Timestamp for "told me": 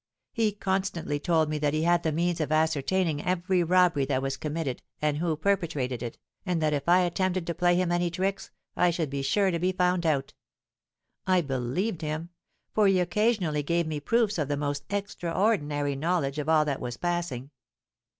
1.19-1.59